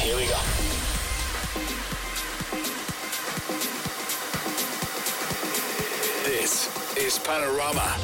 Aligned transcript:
Here 0.00 0.16
we 0.16 0.24
go. 0.24 0.40
This 6.24 6.68
is 6.96 7.18
Panorama. 7.18 7.96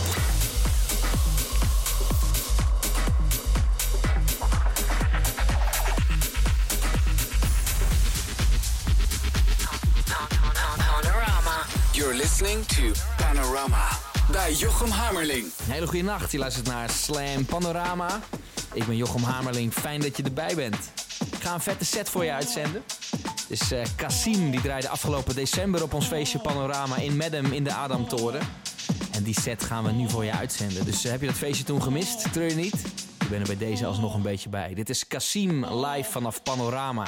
Panorama. 10.78 11.66
You're 11.94 12.14
listening 12.14 12.64
to 12.66 12.92
Panorama 13.16 13.88
bij 14.30 14.52
Jochem 14.52 14.90
Hamerling. 14.90 15.44
Een 15.44 15.72
hele 15.72 15.86
goede 15.86 16.04
nacht. 16.04 16.32
Je 16.32 16.38
luistert 16.38 16.66
naar 16.66 16.90
Slam 16.90 17.44
Panorama. 17.44 18.20
Ik 18.72 18.86
ben 18.86 18.96
Jochem 18.96 19.22
Hamerling. 19.22 19.72
Fijn 19.72 20.00
dat 20.00 20.16
je 20.16 20.22
erbij 20.22 20.54
bent. 20.54 20.95
Ga 21.46 21.54
een 21.54 21.60
vette 21.60 21.84
set 21.84 22.08
voor 22.08 22.24
je 22.24 22.32
uitzenden. 22.32 22.84
Dus 23.48 23.72
eh 23.72 23.82
Cassim 23.96 24.50
die 24.50 24.60
draaide 24.60 24.88
afgelopen 24.88 25.34
december 25.34 25.82
op 25.82 25.94
ons 25.94 26.06
feestje 26.06 26.38
Panorama 26.38 26.96
in 26.96 27.16
Medem 27.16 27.52
in 27.52 27.64
de 27.64 27.72
Adamtoren. 27.72 28.40
En 29.12 29.22
die 29.22 29.40
set 29.40 29.64
gaan 29.64 29.84
we 29.84 29.92
nu 29.92 30.08
voor 30.08 30.24
je 30.24 30.32
uitzenden. 30.32 30.84
Dus 30.84 31.04
eh, 31.04 31.10
heb 31.10 31.20
je 31.20 31.26
dat 31.26 31.36
feestje 31.36 31.64
toen 31.64 31.82
gemist? 31.82 32.32
Treur 32.32 32.48
je 32.48 32.54
niet? 32.54 32.84
Ik 33.20 33.28
ben 33.28 33.40
er 33.40 33.46
bij 33.46 33.56
deze 33.56 33.86
alsnog 33.86 34.14
een 34.14 34.22
beetje 34.22 34.48
bij. 34.48 34.74
Dit 34.74 34.88
is 34.88 35.06
Cassim 35.06 35.64
live 35.64 36.10
vanaf 36.10 36.42
Panorama. 36.42 37.06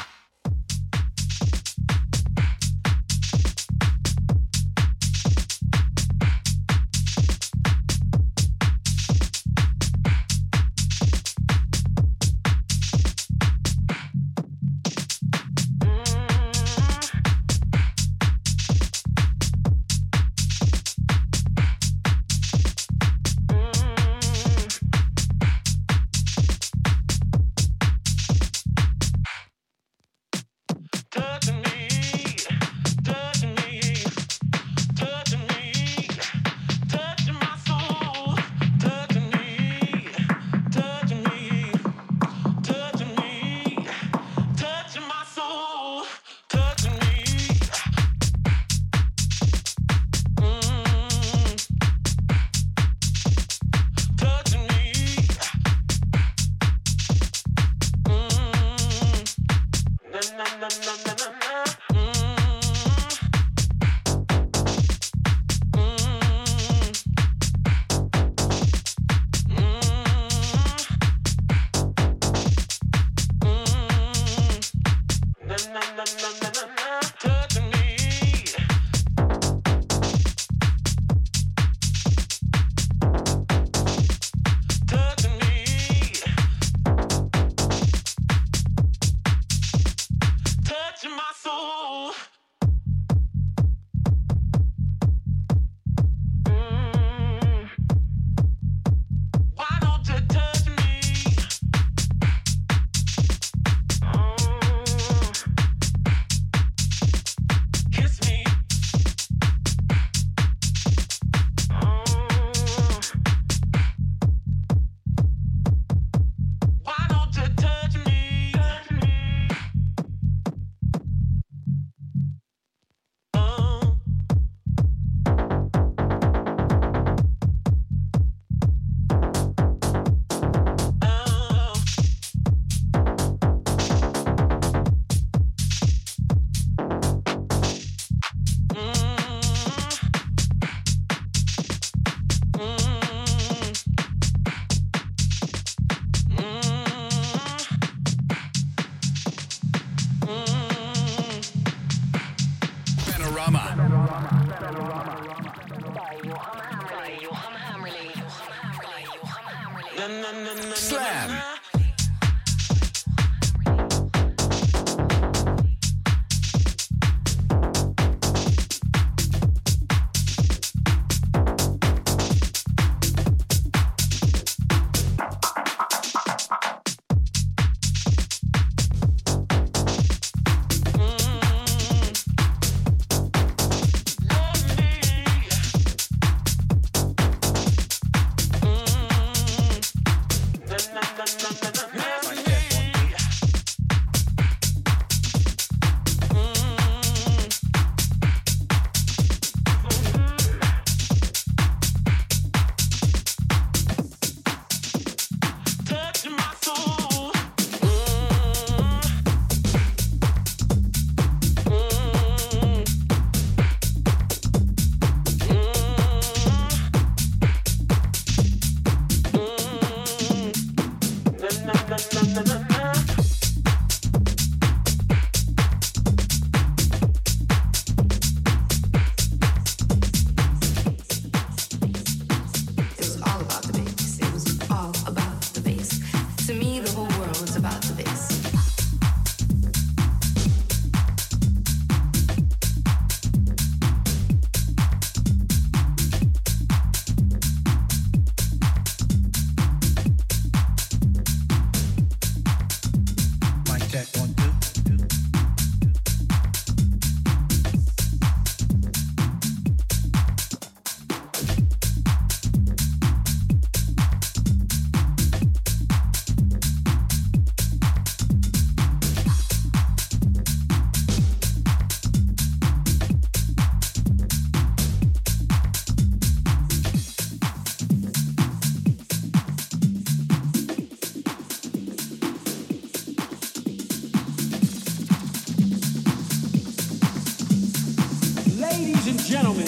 Ladies 288.78 289.08
and 289.08 289.18
gentlemen, 289.18 289.66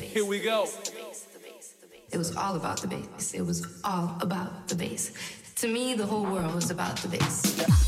here 0.00 0.24
we 0.24 0.40
go. 0.40 0.66
It 2.10 2.16
was 2.16 2.34
all 2.34 2.56
about 2.56 2.80
the 2.80 2.88
bass. 2.88 3.34
It 3.34 3.42
was 3.42 3.66
all 3.84 4.16
about 4.22 4.66
the 4.66 4.74
bass. 4.74 5.12
To 5.56 5.68
me, 5.68 5.92
the 5.92 6.06
whole 6.06 6.24
world 6.24 6.54
was 6.54 6.70
about 6.70 6.96
the 6.96 7.08
bass. 7.08 7.87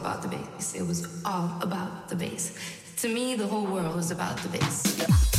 About 0.00 0.22
the 0.22 0.28
bass. 0.28 0.74
It 0.74 0.86
was 0.86 1.06
all 1.24 1.50
about 1.62 2.08
the 2.08 2.16
bass. 2.16 2.56
To 2.98 3.08
me, 3.08 3.34
the 3.34 3.46
whole 3.46 3.66
world 3.66 3.94
was 3.96 4.10
about 4.10 4.36
the 4.38 4.48
bass. 4.48 5.29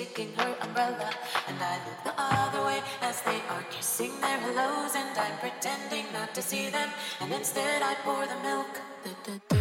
taking 0.00 0.32
her 0.36 0.56
umbrella, 0.62 1.10
and 1.46 1.58
I 1.60 1.76
look 1.84 2.00
the 2.08 2.14
other 2.16 2.62
way 2.64 2.80
as 3.02 3.20
they 3.22 3.40
are 3.52 3.64
kissing 3.70 4.12
their 4.22 4.38
hellos, 4.46 4.94
and 4.96 5.12
I'm 5.24 5.36
pretending 5.44 6.06
not 6.12 6.34
to 6.36 6.42
see 6.42 6.70
them, 6.70 6.88
and 7.20 7.30
instead 7.32 7.82
I 7.82 7.94
pour 8.04 8.24
the 8.32 8.38
milk. 8.48 9.59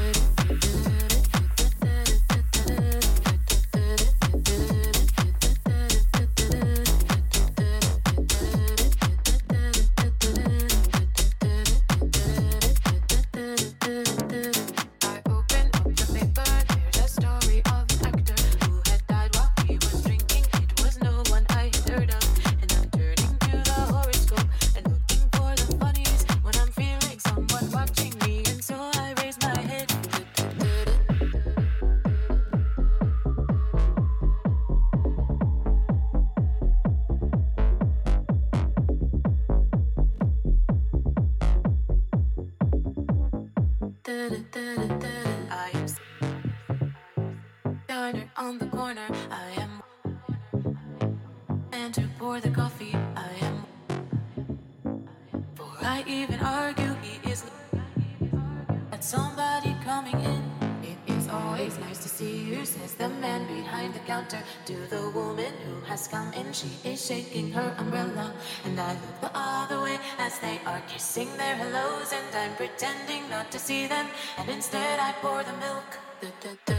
she 66.53 66.69
is 66.83 67.05
shaking 67.05 67.51
her 67.51 67.75
umbrella. 67.77 68.33
And 68.65 68.79
I 68.79 68.93
look 68.93 69.21
the 69.21 69.31
other 69.33 69.81
way 69.81 69.97
as 70.17 70.39
they 70.39 70.59
are 70.65 70.81
kissing 70.87 71.29
their 71.37 71.55
hellos, 71.55 72.13
and 72.13 72.35
I'm 72.35 72.55
pretending 72.55 73.29
not 73.29 73.51
to 73.51 73.59
see 73.59 73.87
them. 73.87 74.07
And 74.37 74.49
instead, 74.49 74.99
I 74.99 75.13
pour 75.21 75.43
the 75.43 75.53
milk. 75.53 76.78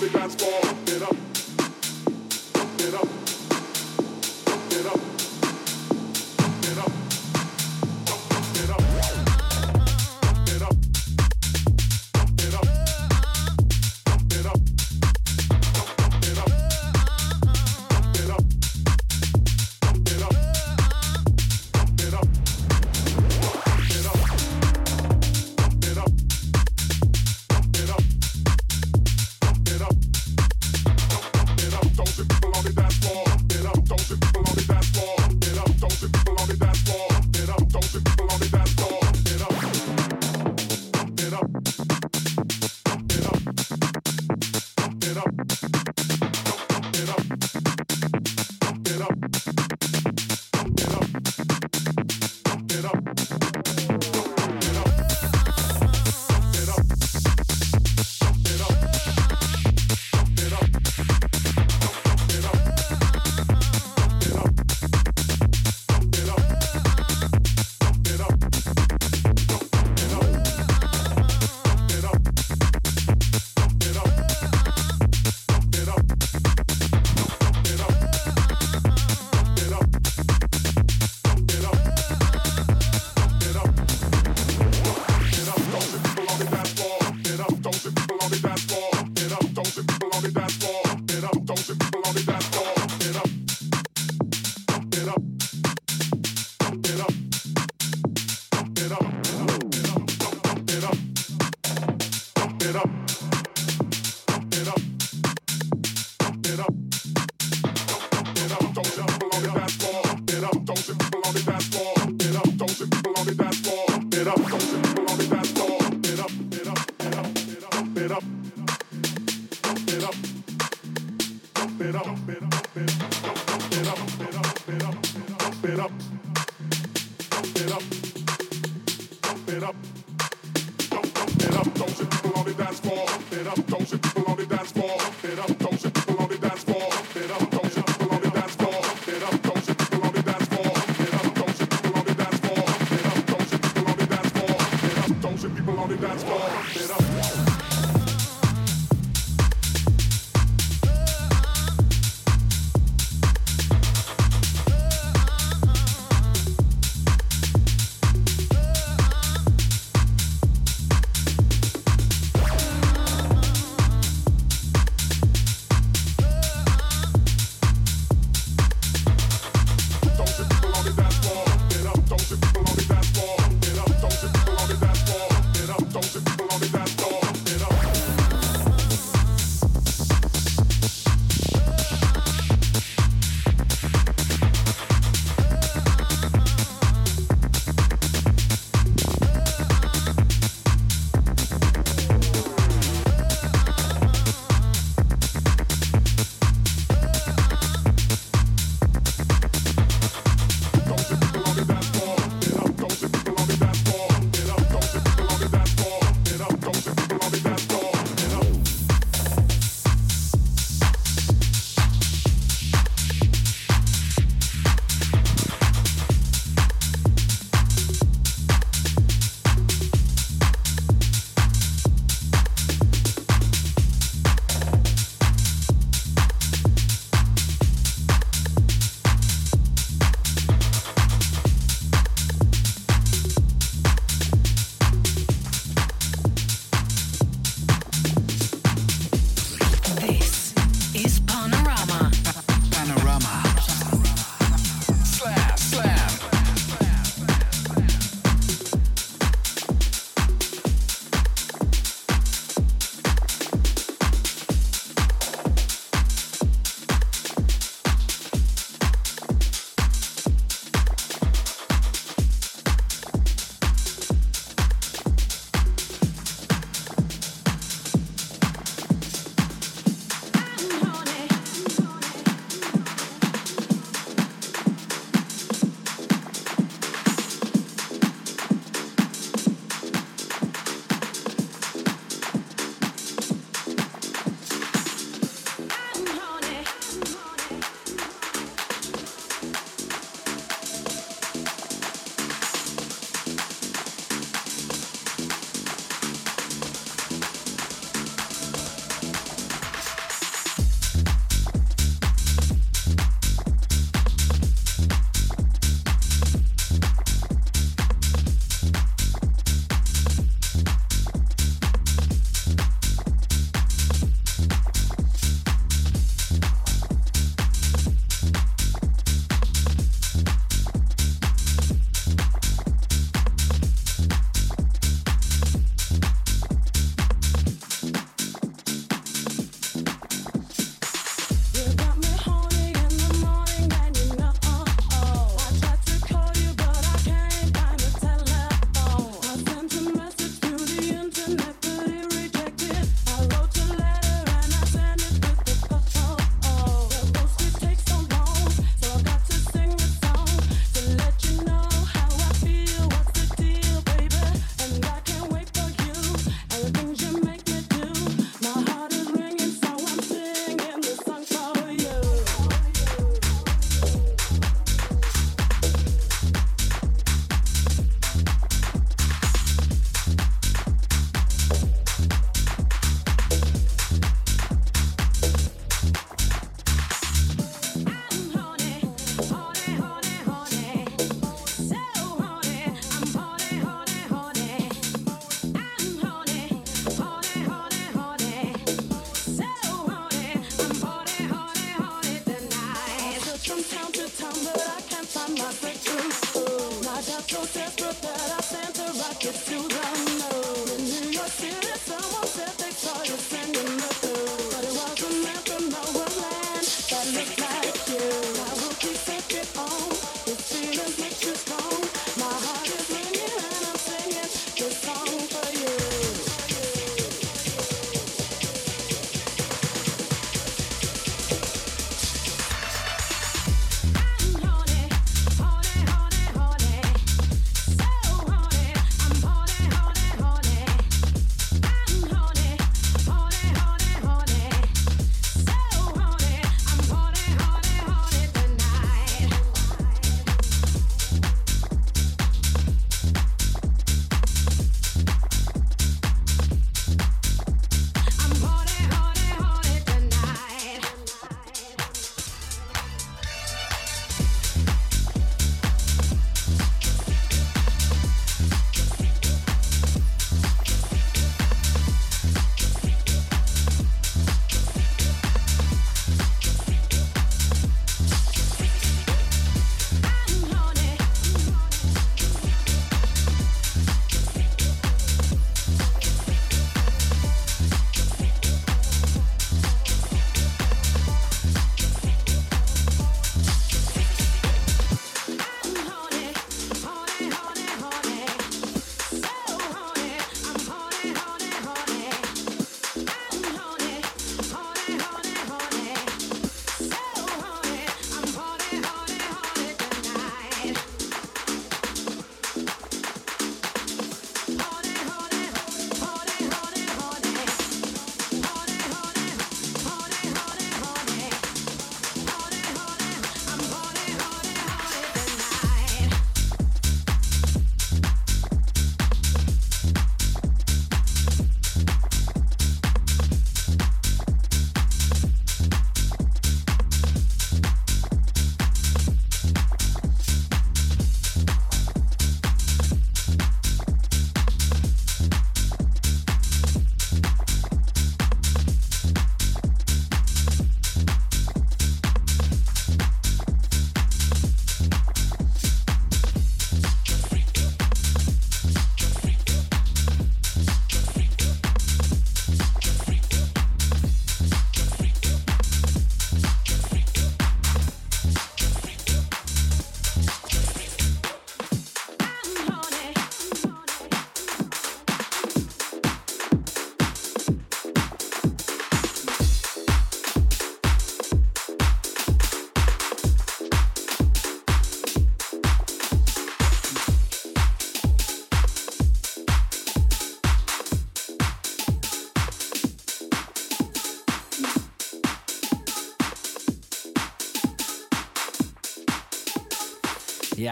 the 0.00 0.08
dance 0.08 0.34
floor. 0.34 0.69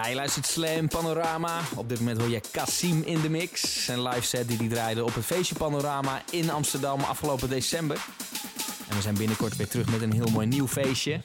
Ja, 0.08 0.14
luistert 0.14 0.46
Slam 0.46 0.88
Panorama. 0.88 1.60
Op 1.74 1.88
dit 1.88 1.98
moment 1.98 2.20
hoor 2.20 2.30
je 2.30 2.40
Cassim 2.52 3.02
in 3.02 3.20
de 3.20 3.30
mix. 3.30 3.84
Zijn 3.84 4.02
live 4.02 4.22
set 4.22 4.48
die 4.48 4.56
hij 4.56 4.68
draaide 4.68 5.04
op 5.04 5.14
het 5.14 5.24
feestje 5.24 5.54
Panorama 5.54 6.22
in 6.30 6.50
Amsterdam 6.50 7.00
afgelopen 7.00 7.48
december. 7.48 7.96
En 8.88 8.96
we 8.96 9.02
zijn 9.02 9.14
binnenkort 9.14 9.56
weer 9.56 9.68
terug 9.68 9.90
met 9.90 10.02
een 10.02 10.12
heel 10.12 10.30
mooi 10.30 10.46
nieuw 10.46 10.68
feestje. 10.68 11.20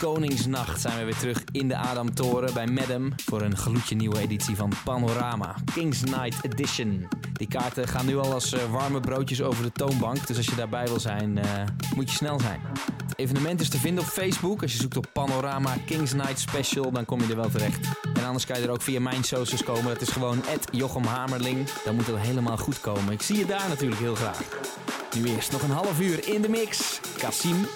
Koningsnacht 0.00 0.80
zijn 0.80 0.98
we 0.98 1.04
weer 1.04 1.16
terug 1.16 1.44
in 1.52 1.68
de 1.68 1.76
Adamtoren 1.76 2.54
bij 2.54 2.66
Madam 2.66 3.12
voor 3.16 3.42
een 3.42 3.56
gloedje 3.56 3.94
nieuwe 3.94 4.18
editie 4.18 4.56
van 4.56 4.72
Panorama. 4.84 5.54
Kings 5.74 6.02
Night 6.02 6.44
Edition. 6.44 7.08
Die 7.32 7.48
kaarten 7.48 7.88
gaan 7.88 8.06
nu 8.06 8.18
al 8.18 8.32
als 8.32 8.52
eh, 8.52 8.72
warme 8.72 9.00
broodjes 9.00 9.42
over 9.42 9.62
de 9.62 9.72
toonbank. 9.72 10.26
Dus 10.26 10.36
als 10.36 10.46
je 10.46 10.54
daarbij 10.54 10.84
wil 10.86 11.00
zijn, 11.00 11.38
eh, 11.38 11.64
moet 11.94 12.10
je 12.10 12.16
snel 12.16 12.40
zijn. 12.40 12.60
Het 13.06 13.18
evenement 13.18 13.60
is 13.60 13.68
te 13.68 13.78
vinden 13.78 14.04
op 14.04 14.10
Facebook. 14.10 14.62
Als 14.62 14.72
je 14.72 14.78
zoekt 14.78 14.96
op 14.96 15.06
Panorama 15.12 15.76
Kings 15.86 16.12
Night 16.12 16.38
Special, 16.38 16.92
dan 16.92 17.04
kom 17.04 17.20
je 17.20 17.28
er 17.28 17.36
wel 17.36 17.50
terecht. 17.50 17.88
Anders 18.30 18.48
kan 18.48 18.60
je 18.60 18.66
er 18.66 18.72
ook 18.72 18.82
via 18.82 19.00
mijn 19.00 19.24
socials 19.24 19.64
komen. 19.64 19.84
Dat 19.84 20.00
is 20.00 20.08
gewoon 20.08 20.42
Jochem 20.70 21.04
Hamerling. 21.04 21.68
Dan 21.84 21.94
moet 21.94 22.06
het 22.06 22.18
helemaal 22.18 22.56
goed 22.56 22.80
komen. 22.80 23.12
Ik 23.12 23.22
zie 23.22 23.38
je 23.38 23.46
daar 23.46 23.68
natuurlijk 23.68 24.00
heel 24.00 24.14
graag. 24.14 24.38
Nu 25.14 25.24
eerst 25.24 25.52
nog 25.52 25.62
een 25.62 25.70
half 25.70 26.00
uur 26.00 26.28
in 26.28 26.42
de 26.42 26.48
mix. 26.48 27.00
Cassim 27.18 27.66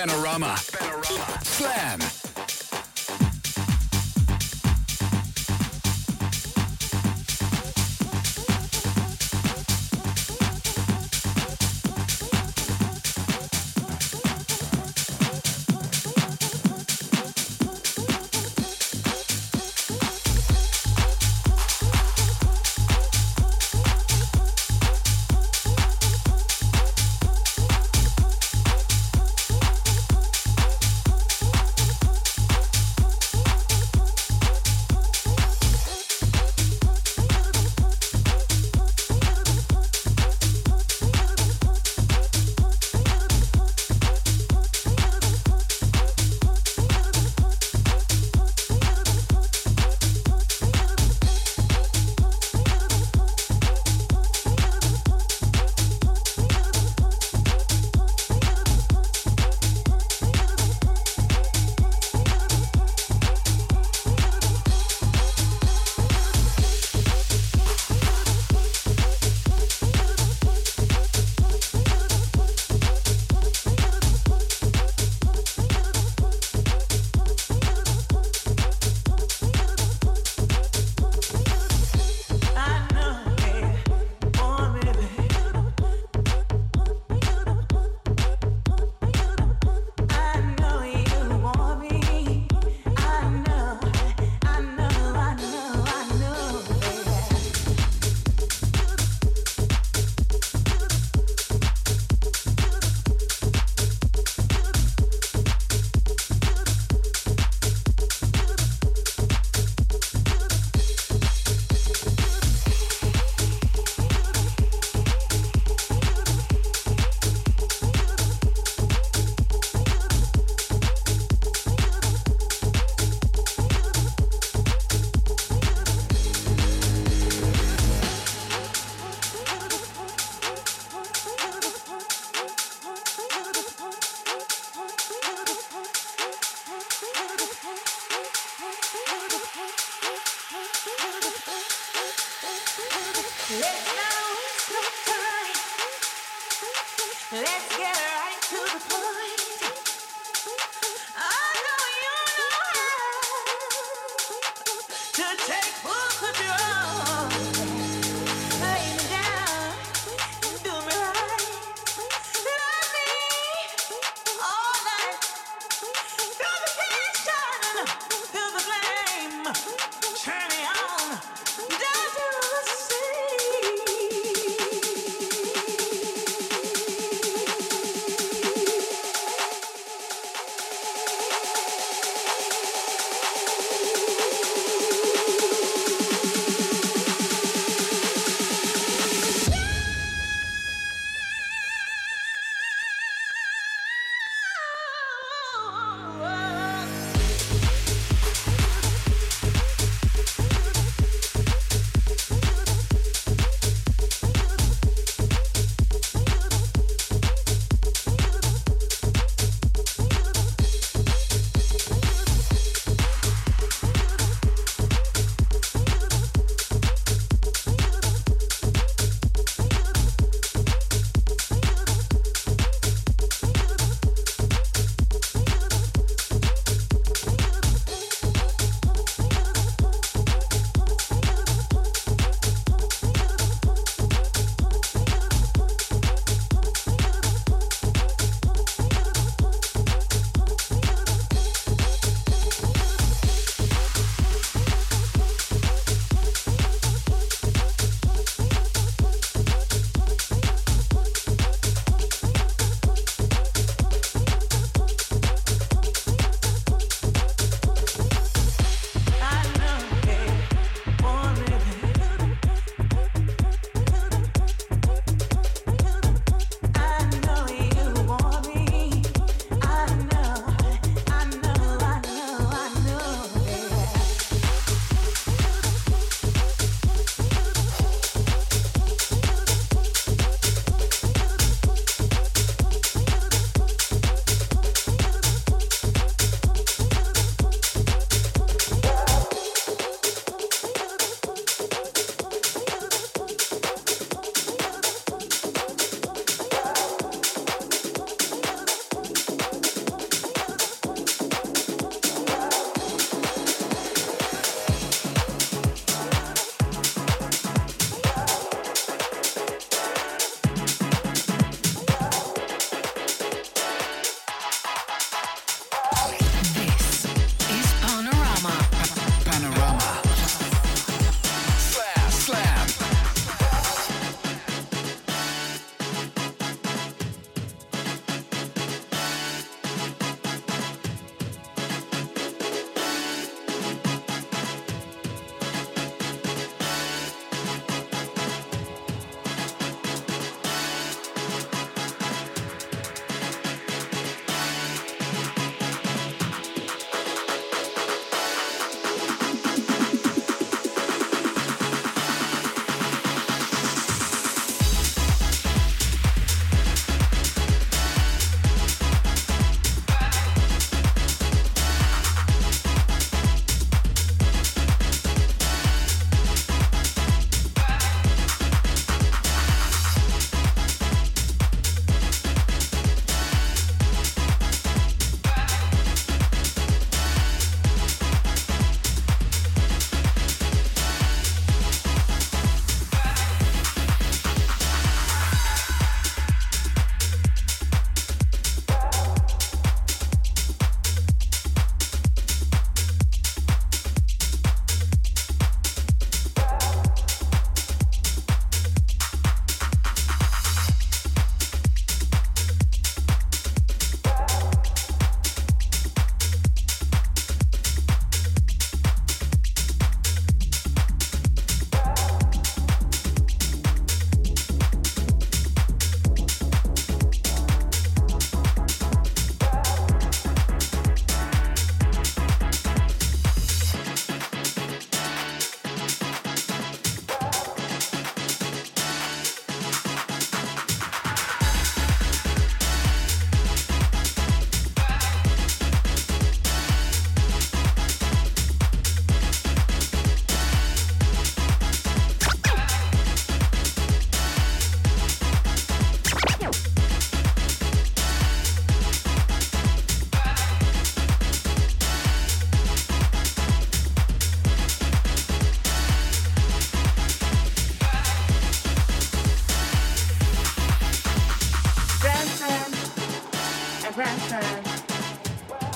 Is 0.04 0.12
Panorama. 0.12 0.56
Slam. 1.42 2.03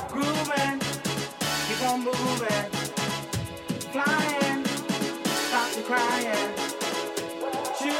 Grooving, 0.08 0.80
keep 1.66 1.82
on 1.88 2.04
moving, 2.04 2.70
flying, 3.92 4.64
stop 5.48 5.70
the 5.72 5.82
crying, 5.82 6.52
you're. 7.80 7.98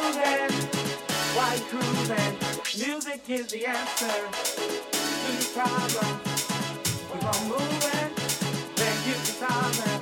Music 2.79 3.21
is 3.29 3.47
the 3.49 3.67
answer 3.67 4.07
to 4.93 5.33
your 5.33 5.49
problem. 5.55 6.21
Keep 6.85 7.25
on 7.25 7.49
moving, 7.49 8.13
then 8.77 8.97
you 9.07 9.15
can 9.15 9.25
solve 9.25 9.98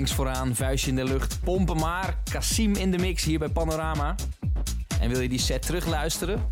links 0.00 0.14
vooraan, 0.16 0.54
vuistje 0.54 0.90
in 0.90 0.96
de 0.96 1.04
lucht, 1.04 1.40
pompen 1.44 1.76
maar. 1.76 2.16
Kasim 2.30 2.74
in 2.74 2.90
de 2.90 2.98
mix 2.98 3.24
hier 3.24 3.38
bij 3.38 3.48
Panorama. 3.48 4.14
En 5.00 5.10
wil 5.10 5.20
je 5.20 5.28
die 5.28 5.38
set 5.38 5.62
terugluisteren? 5.62 6.42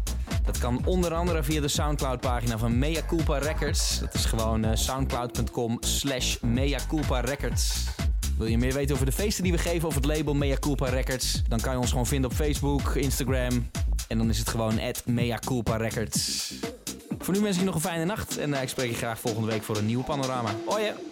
Dat 0.44 0.58
kan 0.58 0.86
onder 0.86 1.14
andere 1.14 1.42
via 1.42 1.60
de 1.60 1.68
Soundcloud 1.68 2.20
pagina 2.20 2.58
van 2.58 2.78
Mea 2.78 3.00
Culpa 3.06 3.38
Records. 3.38 3.98
Dat 3.98 4.14
is 4.14 4.24
gewoon 4.24 4.64
eh, 4.64 4.76
soundcloud.com 4.76 5.76
slash 5.80 6.36
Mea 6.40 6.78
Culpa 6.88 7.20
Records. 7.20 7.84
Wil 8.38 8.46
je 8.46 8.58
meer 8.58 8.72
weten 8.72 8.94
over 8.94 9.06
de 9.06 9.12
feesten 9.12 9.42
die 9.42 9.52
we 9.52 9.58
geven 9.58 9.88
of 9.88 9.94
het 9.94 10.04
label 10.04 10.34
Mea 10.34 10.56
Culpa 10.56 10.88
Records? 10.88 11.42
Dan 11.48 11.60
kan 11.60 11.72
je 11.72 11.78
ons 11.78 11.90
gewoon 11.90 12.06
vinden 12.06 12.30
op 12.30 12.36
Facebook, 12.36 12.94
Instagram. 12.94 13.70
En 14.08 14.18
dan 14.18 14.28
is 14.28 14.38
het 14.38 14.48
gewoon 14.48 14.80
at 14.80 15.02
Mea 15.06 15.38
Culpa 15.38 15.76
Records. 15.76 16.52
Voor 17.18 17.34
nu 17.34 17.40
wens 17.40 17.54
ik 17.54 17.60
je 17.60 17.66
nog 17.66 17.74
een 17.74 17.80
fijne 17.80 18.04
nacht. 18.04 18.38
En 18.38 18.54
eh, 18.54 18.62
ik 18.62 18.68
spreek 18.68 18.90
je 18.90 18.96
graag 18.96 19.20
volgende 19.20 19.48
week 19.48 19.62
voor 19.62 19.76
een 19.76 19.86
nieuwe 19.86 20.04
panorama. 20.04 20.50
Hoi! 20.66 21.07